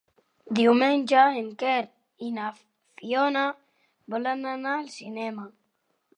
[0.59, 1.75] Diumenge en Quer
[2.29, 3.45] i na Fiona
[4.17, 5.49] volen anar al cinema.